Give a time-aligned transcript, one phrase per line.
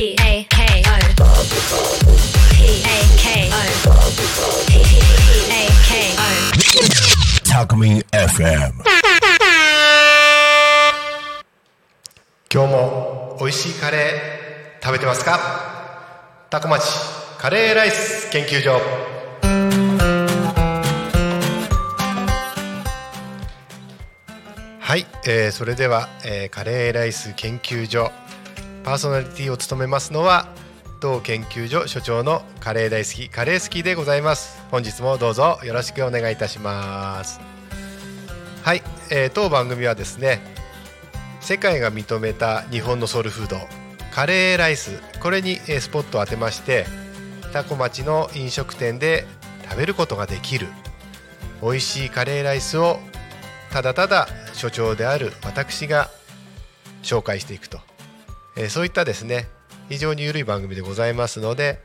[0.00, 0.96] P A K O
[2.54, 3.60] P A K O
[4.66, 4.72] P
[5.50, 8.72] A K O タコミン FM
[12.50, 15.38] 今日も美味しいカレー食べてますか？
[16.48, 16.82] タコ町
[17.36, 18.80] カレーライス研究所。
[24.80, 28.10] はい、えーそれでは、えーカレーライス研究所
[28.82, 30.48] パーソナリティを務めますのは
[31.00, 34.60] 当研究所所長のカレー大好きカレー好きでございます。
[34.70, 37.40] 本日もどうぞよろしくお願いいたします。
[38.62, 40.40] はい、えー当番組はですね
[41.40, 43.58] 世界が認めた日本のソウルフード
[44.12, 45.00] カレーライス。
[45.20, 46.86] これにえースポットを当てまして
[47.52, 49.26] タコ町の飲食店で
[49.68, 50.68] 食べることができる
[51.62, 52.98] 美味しいカレーライスを
[53.70, 56.10] ただただ所長である私が
[57.02, 57.78] 紹介していくと、
[58.60, 59.48] えそういったですね
[59.88, 61.80] 非常に緩い番組でございますので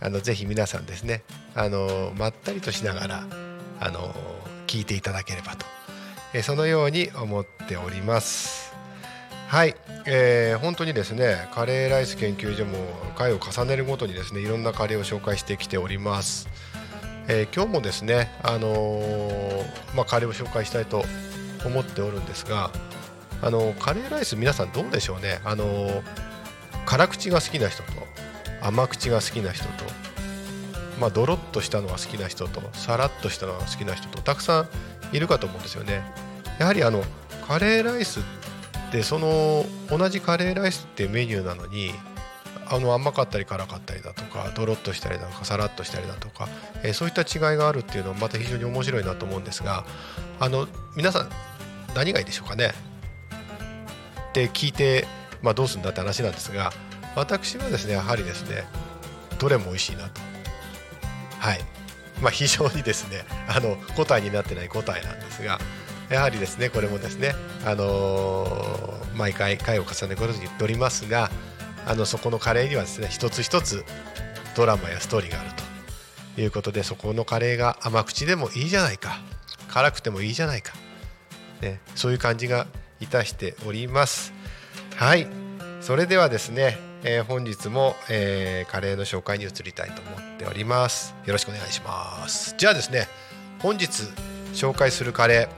[0.00, 1.22] あのぜひ皆さんですね
[1.54, 3.24] あのまったりとしながら
[3.80, 4.14] あの
[4.66, 5.66] 聞いていただければと、
[6.34, 8.72] えそのように思っております。
[9.48, 9.74] はい、
[10.06, 12.76] えー本当にですねカレーライス研究所も
[13.16, 16.48] 回を重ねるごとにですねいろんなカレーを紹介してきております。
[17.26, 19.64] えー今日もですね、あのー
[19.96, 21.04] まあ、カレーを紹介したいと
[21.64, 22.70] 思っておるんですが、
[23.42, 26.02] あのカレーライス皆さんどうでしょうね、あの
[26.86, 27.92] 辛口が好きな人と
[28.62, 29.70] 甘口が好きな人と、
[30.98, 34.66] まあ、ドロッとしたのが好きな人とさらっとしたのが好きな人とたくさ
[35.12, 36.02] んいるかと思うんですよね。
[36.58, 37.02] やはりあの
[37.46, 38.22] カレーライスっ
[38.92, 41.92] てその同じカレーライスってメニューなのに
[42.68, 46.48] あの甘かったり辛かったりだとかドロッとしたりだとかさらっとしたりだとか、
[46.84, 49.84] えそういった違いがあるっていうのはまた非常に面白いなと思うんですが
[50.38, 51.30] あの皆さん
[51.94, 52.72] 何がいいでしょうかね
[54.30, 55.06] って聞いて、
[55.42, 56.72] まあ、どうするんだって話なんですが
[57.16, 58.64] 私はですねやはりですね
[59.38, 60.20] どれも美味しいなと。
[61.38, 61.60] はい。
[62.20, 65.58] まあ非常にですねあの答えになってない答えなんですが
[66.10, 71.30] やはりですねこれもですねあのー毎回回を重ねることに言っておりますが
[71.86, 73.84] あのそこのカレーにはですね一つ一つ
[74.56, 75.70] ドラマやストーリーがあると。
[76.40, 79.20] いうことでそこのカレーが甘口でもいいじゃないか
[79.68, 80.72] 辛くてもいいじゃないか、
[81.60, 82.66] ね、そういう感じが
[83.00, 84.32] いたしております。
[84.96, 85.26] はい。
[85.80, 91.14] それではですね、えー本日も、えーカレーの紹介に移りたいと思っております。
[91.24, 92.54] よろしくお願いします。
[92.58, 93.08] じゃあですね
[93.60, 93.86] 本日
[94.54, 95.48] 紹介するカレー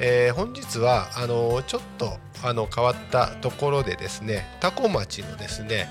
[0.00, 5.88] えー本日はあのちょっとあの変わったところでですねタコ町のですね、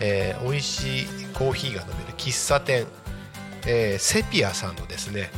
[0.00, 2.86] えー美味しいコーヒーが飲める喫茶店、
[3.66, 5.30] えーセピアさんのですね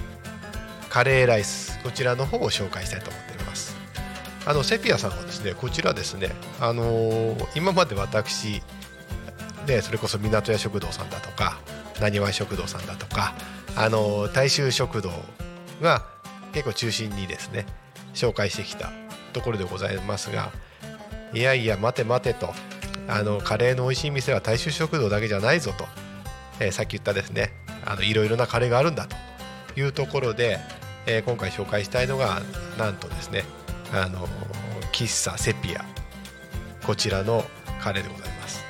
[0.91, 3.28] カレーライスこちらの方を紹介したいと思っております
[4.47, 8.63] あのセピアさんはですねこちらですねあのー今まで私
[9.67, 11.59] ねそれこそ港屋食堂さんだとか
[12.01, 13.35] なにわ食堂さんだとか
[13.77, 15.11] あのー大衆食堂
[15.83, 16.05] が
[16.53, 17.67] 結構中心にですね
[18.15, 18.91] 紹介してきた
[19.33, 20.51] ところでございますが
[21.35, 22.55] いやいや待て待てと
[23.07, 25.85] あのカレーの美味しい店は大衆食堂だけじゃないぞと、
[26.61, 27.53] えーさっき言ったですね
[27.85, 29.17] あのいろいろなカレーがあるんだと
[29.81, 30.59] いうところで、
[31.07, 32.41] えー今回紹介したいのが
[32.79, 33.45] なんとですね
[33.93, 34.27] あの
[34.93, 35.85] 喫茶セピア。
[36.89, 37.45] こちらの
[37.83, 38.65] カレーでございます、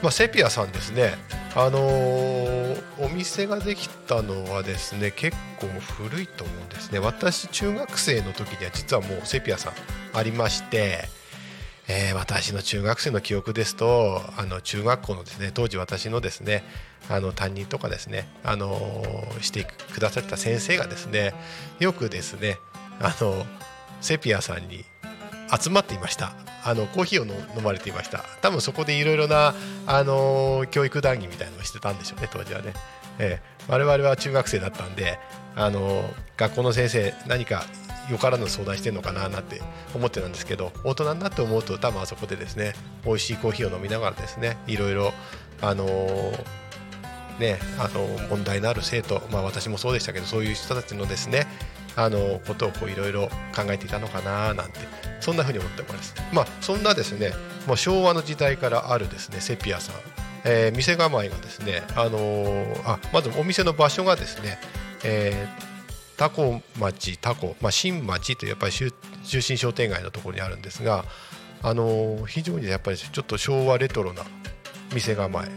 [0.00, 1.14] まあ、セピアさんですね。
[1.56, 7.00] あのお店ができたのはですね結構古いと思うんですね。
[7.00, 9.72] 私中学生の時には実はもうセピアさん
[10.12, 11.08] ありまして、
[11.88, 16.62] えー私の中学生の記憶ですとあの中学校のですね当時私のですね
[17.08, 18.76] あの担任とかですねあの
[19.40, 21.32] してくださった先生がですね
[21.80, 22.58] よくですね
[23.00, 23.46] あの
[24.00, 24.84] セピアさんに
[25.60, 26.32] 集まっていました。
[26.64, 27.26] あのコーヒーを
[27.56, 28.24] 飲まれていました。
[28.42, 29.54] 多分そこでいろいろな、
[29.86, 32.72] あのー教育談義みたいなのをしてたんでしょうね当時はね、
[33.18, 33.56] ええ。
[33.68, 35.18] 我々は中学生だったんで、
[35.54, 37.64] あのー学校の先生何か
[38.10, 39.62] よからぬ相談してるのかななんて
[39.94, 42.74] 思ってたんですけど大人になって思うと多分あそこでですね
[43.04, 45.12] 美味しいコーヒーを飲みながらですねいろいろ
[45.62, 46.44] あのー
[47.38, 51.46] ね、あの問題のある生徒、まあ、私もそうでしたけどそういう人たちのですね
[51.94, 54.80] あのことをいろいろ考えていたのかななんて
[55.20, 56.14] そんなふうに思っております。
[56.32, 57.32] まあ、そんなですね
[57.66, 59.96] もう昭和の時代からあるですねセピアさん、
[60.44, 64.58] えー店構えがですね、あのーあまずお店の場所がですね、
[65.04, 65.76] えー
[66.16, 68.90] タコ町タコ、まあ、新町というやっぱり中
[69.24, 71.04] 中心商店街のところにあるんですが、
[71.62, 74.22] あのー非常にやっぱりちょっと昭和レトロな
[74.94, 75.48] 店構え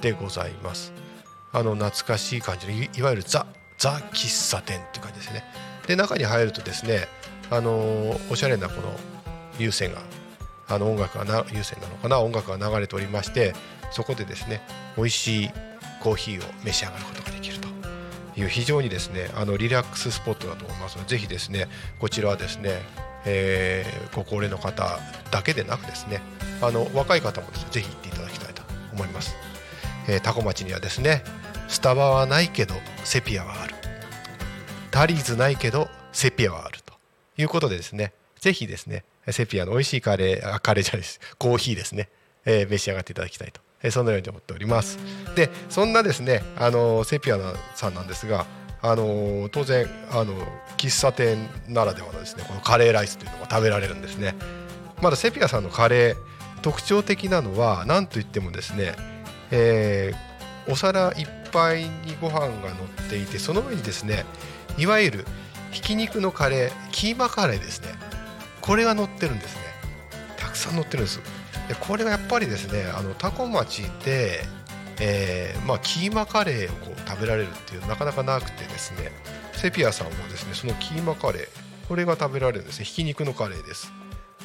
[0.00, 0.92] でございます。
[1.52, 3.46] あの懐かしい感じのいわゆるザ
[3.78, 5.44] ザ喫茶店って感じですね。
[5.86, 7.08] で中に入るとですね、
[7.50, 8.94] あのおしゃれなこの
[9.58, 10.00] 有線が
[10.68, 13.54] あの音楽がな優先なのかな音楽が流れておりまして
[13.90, 14.62] そこでですね
[14.96, 15.50] 美味しい
[16.00, 17.68] コーヒーを召し上がることができると
[18.40, 21.66] いう非常にですねあのリラックススポットだと思いますのでぜひですね
[21.98, 22.82] こちらはですね、
[23.26, 24.98] えーご高齢の方
[25.30, 26.20] だけでなくですね
[26.62, 28.62] あの若い方もですねぜひ行っていただきたいと
[28.92, 29.36] 思います、
[30.08, 31.22] えー、タコ町にはですね
[31.68, 32.74] スタバはないけど
[33.04, 33.74] セピアはある。
[34.90, 36.94] タリーズないけどセピアはあると。
[37.38, 41.20] いうことでですねぜひですねセピアの美味しいカレーあカレーじゃないです。
[41.38, 42.08] コーヒーですね、
[42.44, 44.98] えー召し上がっていただきたいと、えーそのように思っております。
[45.36, 47.38] でそんなですねあのセピア
[47.74, 48.46] さんなんですが
[48.82, 50.34] あの当然あの
[50.76, 54.34] 喫茶店ならではのですねこのカレーライスというのが食べられるんですね。
[55.02, 56.16] まだセピアさんのカレー
[56.62, 58.94] 特徴的なのは何といってもですね、
[59.50, 60.30] えー
[60.68, 61.88] お皿いっぱいに
[62.20, 64.24] ご飯が乗っていてその上にですね
[64.76, 65.24] いわゆる
[65.72, 67.88] ひき肉のカレーキーマカレーですね。
[68.60, 69.62] これが乗ってるんですね。
[70.36, 71.20] たくさん乗ってるんです。
[71.68, 74.44] でこれがやっぱりですねあのタコ町で、
[75.00, 79.10] えーまあ、キーマカレーをこう食べられるっていうなかなかなくてですね。
[79.54, 81.48] セピアさんもですねそのキーマカレー
[81.88, 82.84] これが食べられるんですね。
[82.84, 83.92] ひき肉のカレーです。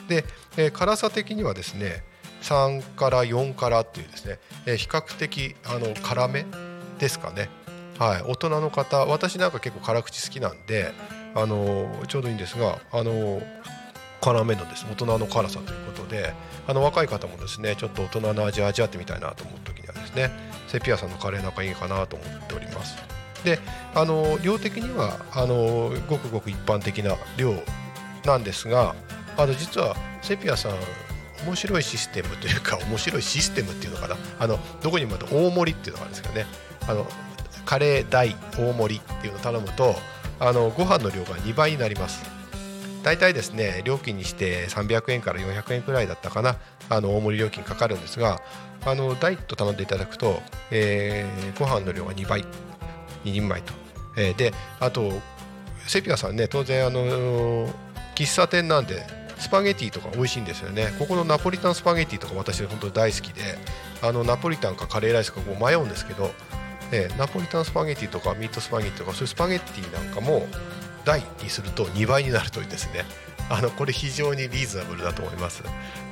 [0.08, 0.26] で、
[0.58, 2.04] えー辛さ的にはですね
[2.42, 6.46] 3から4からっていうですね、えー比較的あの辛め
[7.00, 7.50] ですかね。
[8.00, 8.22] はい。
[8.24, 10.92] 大人の方私なんか結構辛口好きなんで
[11.34, 13.44] あのーちょうどいいんですがあのー
[14.22, 14.86] 辛めのです。
[14.90, 16.34] 大人の辛さということで
[16.68, 20.32] あの若い方もですねちょっと大人の味を味わってみたいなと思う時にはですね
[20.68, 22.96] セピアさんのカレーなんかいいかなと思っております。
[23.44, 23.60] で
[23.94, 27.54] あの量的にはあのごくごく一般的な量
[28.26, 28.96] なんですが
[29.38, 30.72] あの実はセピアさん
[31.46, 34.16] 面白いシステムというか面白いシステムっていうのかな？
[34.40, 36.46] あのどこにもまた大盛りっていうのがあるんですけどね。
[36.88, 37.06] あの
[37.66, 39.96] カレー大大盛りっていうのを頼むと
[40.40, 42.24] あのご飯の量が2倍になります。
[43.04, 46.58] 大体ですね料金にして300円から400円くらいだったかな？
[46.90, 48.42] あの大盛り料金かかるんですが
[48.86, 50.42] あのダイと頼んでいただくと、
[50.72, 53.74] えーご飯の量が2倍2人前と、
[54.18, 55.12] えーであと
[55.88, 57.68] セピアさんね当然あの
[58.16, 59.06] 喫茶店なんで
[59.46, 60.88] スパゲティとか美味しいんですよね。
[60.98, 63.58] ここのナポリタンスパゲティとか私本当に大好きで
[64.02, 66.32] あのナポリタンかカレーライスかこう迷うんですけど、
[66.92, 70.48] えナポリタンスパゲティとかミートスパゲティとかそういうスパゲティなんかも
[71.06, 73.06] 大にすると2倍になるというですね。
[73.48, 75.62] あのこれ非常にリーズナブルだと思います。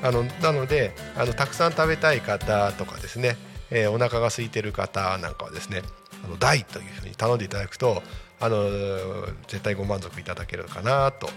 [0.04, 3.36] あのなのであのたくさん食べたい方とかですね、
[3.72, 5.82] えーお腹が空いてる方なんかはですね
[6.24, 8.04] あの大というふうに頼んでいただくと
[8.40, 8.70] あの
[9.48, 11.30] 絶対ご満足いただけるかなと、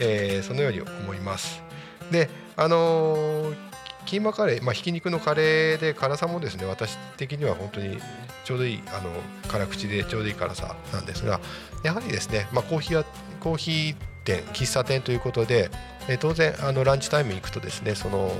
[0.00, 1.62] えーそのように思います。
[2.10, 3.70] であのー
[4.06, 7.98] キーマカレー、まあ、ひき肉のカレーで辛さもですね私的には本当に
[8.44, 9.10] ちょうどいいあの
[9.46, 11.38] 辛口でちょうどいい辛さなんですが
[11.84, 13.04] やはりですね、まあ、コーヒーや
[13.40, 15.70] コーヒー店喫茶店ということで、
[16.08, 18.32] えー当然あのランチタイムに行くとですねその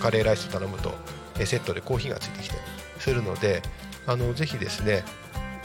[0.00, 0.92] カレーライス頼むと、
[1.36, 2.60] えーセットでコーヒーがついてきたり
[2.98, 3.62] するので
[4.06, 5.02] あのぜひですね、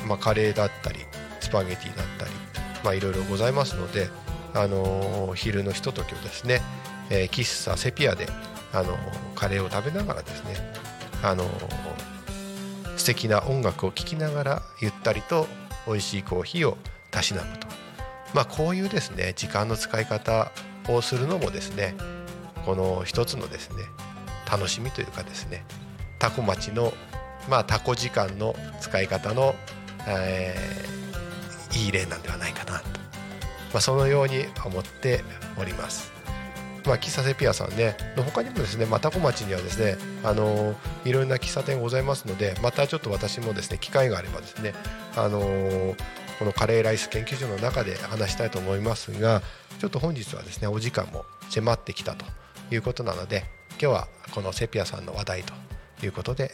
[0.07, 0.99] まあ、カレーだったり
[1.39, 2.31] スパゲティだったり、
[2.83, 4.07] ま、いろいろございますので、
[4.53, 6.62] あの昼のひとときをですね、
[7.09, 8.27] えー喫茶セピアで、
[8.74, 8.98] あの
[9.36, 10.56] カレーを食べながらですね、
[11.24, 11.45] あの
[12.98, 15.48] 素敵な音楽を聴きながらゆったりと
[15.88, 16.77] 美味しいコーヒーを
[17.09, 17.68] たしなむと、
[18.33, 20.51] まあ、こういうですね時間の使い方
[20.88, 21.95] をするのもですね
[22.65, 23.83] この一つのですね
[24.50, 25.65] 楽しみというかですね
[26.19, 26.94] タコ町の
[27.50, 29.56] まあタコ時間の使い方の、
[30.07, 30.92] えー
[31.73, 33.00] いい例なんではないかなと、
[33.73, 35.23] まあ、そのように思って
[35.59, 36.11] おります。
[36.85, 40.73] まあ、喫茶セピアさんねの他にもですね、まあ、タコ町にはですねあの
[41.06, 44.73] いろんな喫茶店ございますのでまたちょっと私もですね機会があればですね
[45.16, 45.42] あの
[46.40, 49.44] このカレーライス研究所の中で話したいと思いますが
[49.78, 52.25] ちょっと本日はですねお時間も迫ってきたと
[52.71, 53.45] いうことなので
[53.80, 55.54] 今日はこのセピアさんの話題と
[56.04, 56.51] いうことで、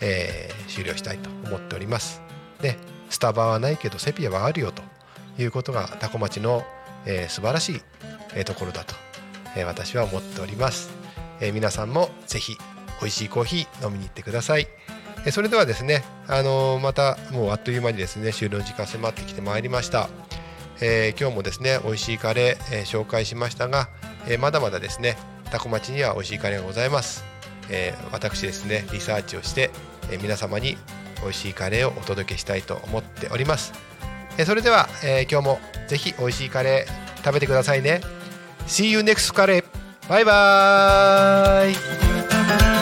[0.00, 2.22] えー終了したいと思っております。
[2.62, 2.78] で
[3.10, 4.69] スタバはないけどセピアはあるよ
[5.38, 6.64] いうことがタコ町の、
[7.06, 7.80] えー素晴らしい、
[8.34, 8.94] えーところだと、
[9.56, 10.90] えー私は思っております、
[11.40, 12.56] えー皆さんもぜひ
[13.00, 14.68] 美味しいコーヒー飲みに行ってください、
[15.24, 20.08] えーそれではですね、あのーまたもうあっという間にですね終了時間迫ってきてまいりました、
[20.80, 23.88] えー今日もですね美味しいカレー、えー紹介しましたが、
[24.26, 25.16] えーまだまだですね
[25.50, 27.24] タコ町には美味しいカレーがございます、
[27.70, 29.70] えー私ですねリサーチをして、
[30.10, 30.76] えー皆様に
[31.22, 33.74] 美味しいカレーをお届けしたいと思っております。
[34.38, 38.00] えそれでは、えー今日もぜひ美味しいカレー食べてくださいね。
[38.66, 39.64] See you next カレー。
[40.08, 42.80] バイバーイ。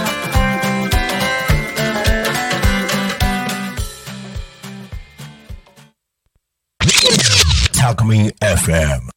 [7.72, 9.08] Talk Me FM.